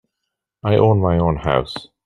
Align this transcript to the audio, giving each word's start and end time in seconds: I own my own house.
I 0.63 0.77
own 0.77 0.99
my 0.99 1.19
own 1.19 1.35
house. 1.35 1.89